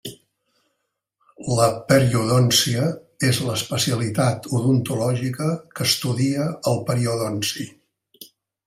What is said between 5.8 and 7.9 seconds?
estudia el periodonci.